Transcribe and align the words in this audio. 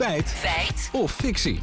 Feit. 0.00 0.28
Feit. 0.28 0.90
Of 0.92 1.12
fictie. 1.12 1.60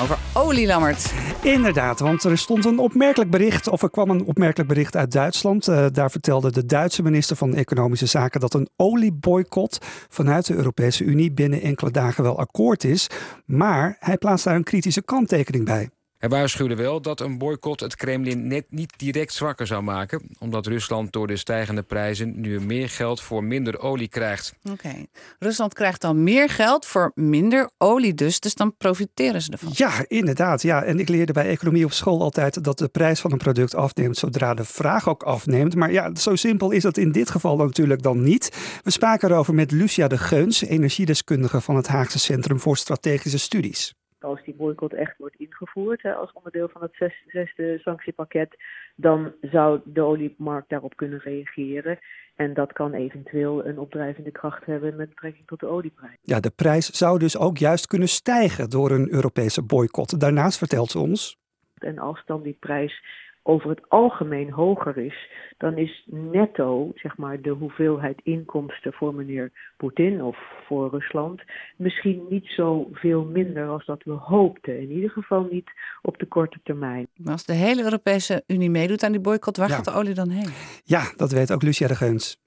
Over 0.00 0.18
olie, 0.32 0.66
Lammert. 0.66 1.12
Inderdaad, 1.42 2.00
want 2.00 2.24
er 2.24 2.38
stond 2.38 2.64
een 2.64 2.78
opmerkelijk 2.78 3.30
bericht, 3.30 3.68
of 3.68 3.82
er 3.82 3.90
kwam 3.90 4.10
een 4.10 4.24
opmerkelijk 4.24 4.68
bericht 4.68 4.96
uit 4.96 5.12
Duitsland. 5.12 5.68
Uh, 5.68 5.86
daar 5.92 6.10
vertelde 6.10 6.52
de 6.52 6.66
Duitse 6.66 7.02
minister 7.02 7.36
van 7.36 7.54
Economische 7.54 8.06
Zaken 8.06 8.40
dat 8.40 8.54
een 8.54 8.68
olieboycott 8.76 9.78
vanuit 10.08 10.46
de 10.46 10.54
Europese 10.54 11.04
Unie 11.04 11.32
binnen 11.32 11.62
enkele 11.62 11.90
dagen 11.90 12.22
wel 12.22 12.38
akkoord 12.38 12.84
is. 12.84 13.06
Maar 13.44 13.96
hij 13.98 14.16
plaatst 14.16 14.44
daar 14.44 14.54
een 14.54 14.64
kritische 14.64 15.02
kanttekening 15.02 15.64
bij. 15.64 15.90
Hij 16.26 16.38
waarschuwde 16.38 16.74
wel 16.74 17.00
dat 17.00 17.20
een 17.20 17.38
boycott 17.38 17.80
het 17.80 17.96
Kremlin 17.96 18.46
net 18.46 18.64
niet 18.68 18.92
direct 18.96 19.32
zwakker 19.32 19.66
zou 19.66 19.82
maken, 19.82 20.22
omdat 20.38 20.66
Rusland 20.66 21.12
door 21.12 21.26
de 21.26 21.36
stijgende 21.36 21.82
prijzen 21.82 22.40
nu 22.40 22.60
meer 22.60 22.88
geld 22.88 23.20
voor 23.20 23.44
minder 23.44 23.78
olie 23.78 24.08
krijgt. 24.08 24.54
Oké, 24.70 25.06
Rusland 25.38 25.74
krijgt 25.74 26.00
dan 26.00 26.22
meer 26.22 26.48
geld 26.48 26.86
voor 26.86 27.12
minder 27.14 27.70
olie 27.78 28.14
dus, 28.14 28.40
dus 28.40 28.54
dan 28.54 28.76
profiteren 28.76 29.42
ze 29.42 29.50
ervan. 29.52 29.72
Ja, 29.74 30.04
inderdaad. 30.08 30.62
Ja. 30.62 30.82
En 30.82 30.98
ik 30.98 31.08
leerde 31.08 31.32
bij 31.32 31.48
economie 31.48 31.84
op 31.84 31.92
school 31.92 32.22
altijd 32.22 32.64
dat 32.64 32.78
de 32.78 32.88
prijs 32.88 33.20
van 33.20 33.32
een 33.32 33.38
product 33.38 33.74
afneemt 33.74 34.16
zodra 34.16 34.54
de 34.54 34.64
vraag 34.64 35.08
ook 35.08 35.22
afneemt. 35.22 35.74
Maar 35.74 35.92
ja, 35.92 36.14
zo 36.14 36.36
simpel 36.36 36.70
is 36.70 36.82
dat 36.82 36.96
in 36.96 37.12
dit 37.12 37.30
geval 37.30 37.56
natuurlijk 37.56 38.02
dan 38.02 38.22
niet. 38.22 38.56
We 38.82 38.90
spraken 38.90 39.30
erover 39.30 39.54
met 39.54 39.70
Lucia 39.70 40.08
de 40.08 40.18
Geuns, 40.18 40.62
energiedeskundige 40.62 41.60
van 41.60 41.76
het 41.76 41.86
Haagse 41.86 42.18
Centrum 42.18 42.60
voor 42.60 42.76
Strategische 42.76 43.38
Studies 43.38 43.94
als 44.26 44.44
die 44.44 44.54
boycott 44.54 44.92
echt 44.92 45.18
wordt 45.18 45.36
ingevoerd 45.36 46.02
hè, 46.02 46.14
als 46.14 46.32
onderdeel 46.32 46.68
van 46.68 46.82
het 46.82 47.12
zesde 47.26 47.78
sanctiepakket, 47.78 48.56
dan 48.96 49.32
zou 49.40 49.80
de 49.84 50.02
oliemarkt 50.02 50.68
daarop 50.68 50.96
kunnen 50.96 51.18
reageren. 51.18 51.98
En 52.36 52.54
dat 52.54 52.72
kan 52.72 52.92
eventueel 52.92 53.66
een 53.66 53.78
opdrijvende 53.78 54.30
kracht 54.30 54.66
hebben 54.66 54.96
met 54.96 55.08
betrekking 55.08 55.46
tot 55.46 55.60
de 55.60 55.66
olieprijs. 55.66 56.16
Ja, 56.22 56.40
de 56.40 56.52
prijs 56.56 56.86
zou 56.86 57.18
dus 57.18 57.38
ook 57.38 57.58
juist 57.58 57.86
kunnen 57.86 58.08
stijgen 58.08 58.70
door 58.70 58.90
een 58.90 59.12
Europese 59.12 59.62
boycott. 59.62 60.20
Daarnaast 60.20 60.58
vertelt 60.58 60.90
ze 60.90 60.98
ons. 60.98 61.38
En 61.78 61.98
als 61.98 62.22
dan 62.26 62.42
die 62.42 62.56
prijs 62.60 63.02
over 63.46 63.70
het 63.70 63.80
algemeen 63.88 64.50
hoger 64.50 64.98
is, 64.98 65.30
dan 65.58 65.76
is 65.76 66.06
netto, 66.10 66.92
zeg 66.94 67.16
maar, 67.16 67.40
de 67.40 67.50
hoeveelheid 67.50 68.20
inkomsten 68.22 68.92
voor 68.92 69.14
meneer 69.14 69.52
Poetin 69.76 70.22
of 70.22 70.38
voor 70.66 70.90
Rusland 70.90 71.42
misschien 71.76 72.26
niet 72.28 72.46
zo 72.46 72.88
veel 72.92 73.24
minder 73.24 73.68
als 73.68 73.86
dat 73.86 74.02
we 74.02 74.12
hoopten. 74.12 74.80
In 74.80 74.90
ieder 74.90 75.10
geval 75.10 75.48
niet 75.50 75.70
op 76.02 76.18
de 76.18 76.26
korte 76.26 76.58
termijn. 76.62 77.06
Maar 77.16 77.32
als 77.32 77.44
de 77.44 77.52
hele 77.52 77.82
Europese 77.82 78.42
Unie 78.46 78.70
meedoet 78.70 79.02
aan 79.02 79.12
die 79.12 79.20
boycott, 79.20 79.56
waar 79.56 79.70
gaat 79.70 79.84
de 79.84 79.92
olie 79.92 80.14
dan 80.14 80.30
heen? 80.30 80.50
Ja, 80.84 81.12
dat 81.16 81.32
weet 81.32 81.52
ook 81.52 81.62
Lucia 81.62 81.86
de 81.86 81.94
Geuns. 81.94 82.45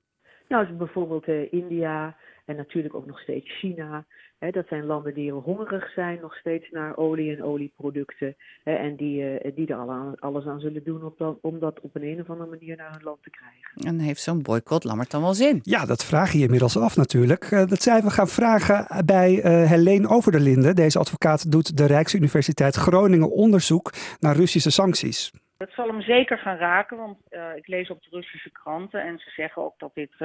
Nou, 0.50 0.74
bijvoorbeeld 0.74 1.28
uh, 1.28 1.54
India 1.54 2.16
en 2.46 2.56
natuurlijk 2.56 2.96
ook 2.96 3.06
nog 3.06 3.20
steeds 3.20 3.60
China 3.60 4.06
dat 4.40 4.68
zijn 4.68 4.86
landen 4.86 5.14
die 5.14 5.32
hongerig 5.32 5.92
zijn 5.94 6.20
nog 6.22 6.36
steeds 6.36 6.70
naar 6.72 6.98
olie 6.98 7.36
en 7.36 7.44
olieproducten. 7.44 8.36
en 8.64 8.96
die, 8.96 9.44
uh, 9.44 9.52
die 9.56 9.68
er 9.68 10.16
alles 10.20 10.46
aan 10.46 10.60
zullen 10.60 10.84
doen 10.84 11.14
om 11.42 11.60
dat 11.60 11.80
op 11.80 11.96
een, 11.96 12.04
een 12.04 12.20
of 12.20 12.30
andere 12.30 12.50
manier 12.50 12.76
naar 12.78 12.92
hun 12.92 13.04
land 13.04 13.24
te 13.24 13.30
krijgen. 13.30 13.98
En 13.98 14.06
heeft 14.06 14.22
zo'n 14.22 14.42
boycott 14.42 14.84
Lammert 14.84 15.12
dan 15.12 15.22
wel 15.22 15.34
zin? 15.34 15.60
Ja, 15.62 15.86
dat 15.86 16.06
vraag 16.06 16.32
je 16.32 16.40
inmiddels 16.40 16.78
af 16.78 16.96
natuurlijk. 16.96 17.52
Uh, 17.52 17.66
dat 17.66 17.82
zijn 17.82 18.04
we 18.04 18.10
gaan 18.10 18.28
vragen 18.28 19.06
bij 19.06 19.32
uh, 19.32 19.70
Helene 19.70 20.08
Overderlinde. 20.08 20.74
Deze 20.74 21.00
advocaat 21.00 21.52
doet 21.52 21.78
de 21.78 21.86
Rijksuniversiteit 21.86 22.76
Groningen 22.76 23.32
onderzoek 23.32 23.92
naar 24.20 24.36
Russische 24.36 24.72
sancties. 24.72 25.32
Dat 25.60 25.72
zal 25.72 25.88
hem 25.88 26.02
zeker 26.02 26.38
gaan 26.38 26.58
raken, 26.58 26.98
want 26.98 27.18
ik 27.56 27.68
lees 27.68 27.90
op 27.90 28.04
de 28.04 28.10
Russische 28.12 28.52
kranten 28.52 29.02
en 29.02 29.20
ze 29.20 29.30
zeggen 29.30 29.62
ook 29.62 29.80
dat 29.80 29.94
dit 29.94 30.16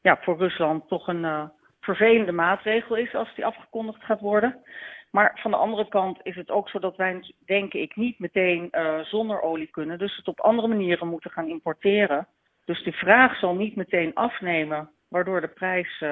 ja, 0.00 0.18
voor 0.20 0.38
Rusland 0.38 0.88
toch 0.88 1.08
een 1.08 1.50
vervelende 1.80 2.32
maatregel 2.32 2.96
is 2.96 3.14
als 3.14 3.34
die 3.34 3.46
afgekondigd 3.46 4.04
gaat 4.04 4.20
worden. 4.20 4.62
Maar 5.10 5.38
van 5.42 5.50
de 5.50 5.56
andere 5.56 5.88
kant 5.88 6.18
is 6.22 6.36
het 6.36 6.50
ook 6.50 6.68
zo 6.68 6.78
dat 6.78 6.96
wij, 6.96 7.34
denk 7.46 7.72
ik, 7.72 7.96
niet 7.96 8.18
meteen 8.18 8.70
zonder 9.02 9.40
olie 9.40 9.70
kunnen. 9.70 9.98
Dus 9.98 10.16
het 10.16 10.28
op 10.28 10.40
andere 10.40 10.68
manieren 10.68 11.08
moeten 11.08 11.30
gaan 11.30 11.48
importeren. 11.48 12.26
Dus 12.64 12.82
de 12.84 12.92
vraag 12.92 13.38
zal 13.38 13.54
niet 13.54 13.76
meteen 13.76 14.14
afnemen, 14.14 14.90
waardoor 15.08 15.40
de 15.40 15.48
prijs, 15.48 16.04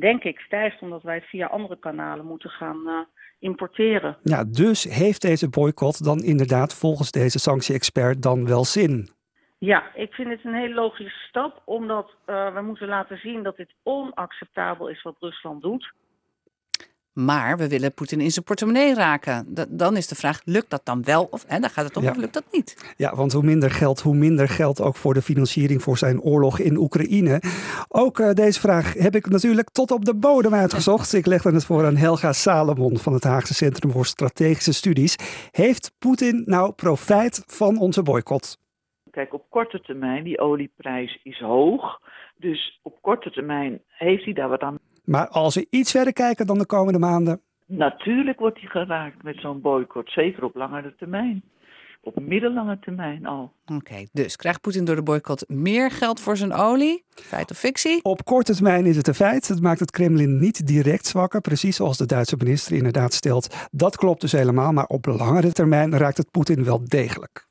denk 0.00 0.24
ik, 0.24 0.38
stijgt. 0.38 0.82
Omdat 0.82 1.02
wij 1.02 1.14
het 1.14 1.24
via 1.24 1.46
andere 1.46 1.78
kanalen 1.78 2.26
moeten 2.26 2.50
gaan 2.50 2.82
uh, 2.86 2.98
importeren. 3.38 4.16
Ja, 4.22 4.44
dus 4.44 4.84
heeft 4.84 5.22
deze 5.22 5.48
boycott 5.48 6.04
dan 6.04 6.18
inderdaad 6.18 6.74
volgens 6.74 7.10
deze 7.10 7.38
sanctie-expert 7.38 8.22
dan 8.22 8.46
wel 8.46 8.64
zin? 8.64 9.08
Ja, 9.58 9.94
ik 9.94 10.12
vind 10.12 10.28
het 10.28 10.44
een 10.44 10.54
hele 10.54 10.74
logische 10.74 11.18
stap, 11.28 11.62
omdat 11.64 12.14
uh, 12.26 12.54
we 12.54 12.60
moeten 12.60 12.88
laten 12.88 13.18
zien 13.18 13.42
dat 13.42 13.56
dit 13.56 13.74
onacceptabel 13.82 14.88
is 14.88 15.02
wat 15.02 15.16
Rusland 15.20 15.62
doet. 15.62 15.92
Maar 17.24 17.56
we 17.56 17.68
willen 17.68 17.94
Poetin 17.94 18.20
in 18.20 18.30
zijn 18.30 18.44
portemonnee 18.44 18.94
raken. 18.94 19.54
dan 19.68 19.96
is 19.96 20.06
de 20.06 20.14
vraag, 20.14 20.40
lukt 20.44 20.70
dat 20.70 20.80
dan 20.84 21.04
wel? 21.04 21.28
Of 21.30 21.44
hè, 21.46 21.58
dan 21.58 21.70
gaat 21.70 21.84
het 21.84 21.96
om, 21.96 22.06
of 22.06 22.16
lukt 22.16 22.34
dat 22.34 22.44
niet? 22.52 22.94
Ja, 22.96 23.14
want 23.14 23.32
hoe 23.32 23.42
minder 23.42 23.70
geld, 23.70 24.00
hoe 24.00 24.14
minder 24.14 24.48
geld 24.48 24.80
ook 24.80 24.96
voor 24.96 25.14
de 25.14 25.22
financiering 25.22 25.82
voor 25.82 25.98
zijn 25.98 26.20
oorlog 26.20 26.58
in 26.58 26.76
Oekraïne. 26.76 27.42
Ook 27.88 28.18
uh, 28.18 28.30
deze 28.30 28.60
vraag 28.60 28.94
heb 28.94 29.14
ik 29.14 29.28
natuurlijk 29.28 29.70
tot 29.70 29.90
op 29.90 30.04
de 30.04 30.14
bodem 30.14 30.54
uitgezocht. 30.54 31.12
Ik 31.12 31.26
legde 31.26 31.52
het 31.52 31.64
voor 31.64 31.86
aan 31.86 31.96
Helga 31.96 32.32
Salomon 32.32 32.98
van 32.98 33.12
het 33.12 33.24
Haagse 33.24 33.54
Centrum 33.54 33.90
voor 33.90 34.06
Strategische 34.06 34.72
Studies. 34.72 35.16
Heeft 35.50 35.92
Poetin 35.98 36.42
nou 36.46 36.72
profijt 36.72 37.42
van 37.46 37.78
onze 37.78 38.02
boycott? 38.02 38.58
Kijk, 39.10 39.34
op 39.34 39.44
korte 39.50 39.80
termijn, 39.80 40.24
die 40.24 40.40
olieprijs 40.40 41.20
is 41.22 41.38
hoog. 41.38 42.00
Dus 42.36 42.80
op 42.82 43.02
korte 43.02 43.30
termijn 43.30 43.82
heeft 43.86 44.24
hij 44.24 44.32
daar 44.32 44.48
wat 44.48 44.60
aan. 44.60 44.78
Maar 45.08 45.28
als 45.28 45.54
we 45.54 45.66
iets 45.70 45.90
verder 45.90 46.12
kijken 46.12 46.46
dan 46.46 46.58
de 46.58 46.66
komende 46.66 46.98
maanden? 46.98 47.40
Natuurlijk 47.66 48.38
wordt 48.38 48.60
hij 48.60 48.68
geraakt 48.68 49.22
met 49.22 49.36
zo'n 49.36 49.60
boycott, 49.60 50.10
zeker 50.10 50.44
op 50.44 50.54
langere 50.54 50.94
termijn. 50.98 51.42
Op 52.00 52.20
middellange 52.20 52.78
termijn 52.78 53.26
al. 53.26 53.52
Oké, 53.66 54.06
dus 54.12 54.36
krijgt 54.36 54.60
Poetin 54.60 54.84
door 54.84 54.96
de 54.96 55.02
boycott 55.02 55.48
meer 55.48 55.90
geld 55.90 56.20
voor 56.20 56.36
zijn 56.36 56.52
olie? 56.52 57.04
Feit 57.10 57.50
of 57.50 57.58
fictie? 57.58 58.00
Op 58.02 58.24
korte 58.24 58.54
termijn 58.54 58.86
is 58.86 58.96
het 58.96 59.08
een 59.08 59.14
feit. 59.14 59.48
Het 59.48 59.62
maakt 59.62 59.80
het 59.80 59.90
Kremlin 59.90 60.38
niet 60.38 60.66
direct 60.66 61.06
zwakker, 61.06 61.40
precies 61.40 61.76
zoals 61.76 61.96
de 61.96 62.06
Duitse 62.06 62.36
minister 62.36 62.76
inderdaad 62.76 63.12
stelt. 63.12 63.68
Dat 63.70 63.96
klopt 63.96 64.20
dus 64.20 64.32
helemaal, 64.32 64.72
maar 64.72 64.86
op 64.86 65.06
langere 65.06 65.52
termijn 65.52 65.96
raakt 65.96 66.16
het 66.16 66.30
Poetin 66.30 66.64
wel 66.64 66.80
degelijk. 66.84 67.47